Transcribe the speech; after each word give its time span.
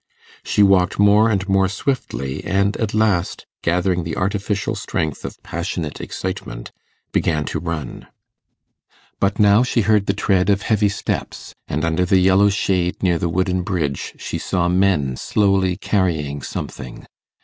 She 0.43 0.63
walked 0.63 0.97
more 0.97 1.29
and 1.29 1.47
more 1.47 1.69
swiftly, 1.69 2.43
and 2.43 2.75
at 2.77 2.95
last, 2.95 3.45
gathering 3.61 4.03
the 4.03 4.17
artificial 4.17 4.73
strength 4.73 5.23
of 5.23 5.37
passionate 5.43 6.01
excitement, 6.01 6.71
began 7.11 7.45
to 7.45 7.59
run. 7.59 8.07
But 9.19 9.37
now 9.37 9.61
she 9.61 9.81
heard 9.81 10.07
the 10.07 10.15
tread 10.17 10.49
of 10.49 10.63
heavy 10.63 10.89
steps, 10.89 11.53
and 11.67 11.85
under 11.85 12.03
the 12.03 12.17
yellow 12.17 12.49
shade 12.49 13.03
near 13.03 13.19
the 13.19 13.29
wooden 13.29 13.61
bridge 13.61 14.15
she 14.17 14.39
saw 14.39 14.67
men 14.67 15.17
slowly 15.17 15.77
carrying 15.77 16.41
something. 16.41 17.05